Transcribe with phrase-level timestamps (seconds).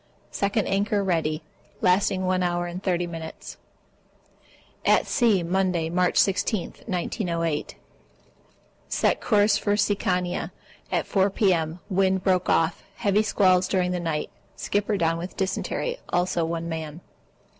[0.31, 1.43] (Second anchor ready)
[1.79, 3.57] Lasting one hour and 30 minutes.
[4.83, 7.75] At sea, Monday, March 16, 1908.
[8.89, 10.49] Set course for Sikiana
[10.91, 11.81] at 4 P.M.
[11.87, 12.83] Wind broke off.
[12.95, 14.31] Heavy squalls during the night.
[14.55, 17.01] Skipper down on dysentery, also one man.